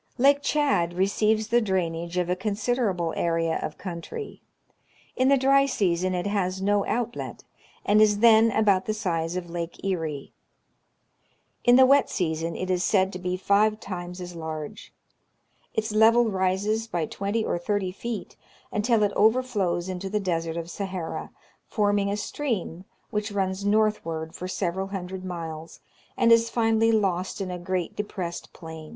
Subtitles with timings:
[0.17, 4.41] Lake Chad receives the drainage of a considerable area of country.
[5.15, 7.43] In the dry season it has no outlet,
[7.85, 10.33] and is then about the size of Lake Erie.
[11.63, 14.91] In the wet season it is said to be five times as large.
[15.75, 18.35] Its level rises by twenty or thirty feet
[18.71, 21.29] until it overflows into the Desert of Sahara,
[21.67, 25.79] forming a stream which runs northward for several hundred miles,
[26.17, 28.89] and is finally lost in a great depressed plain.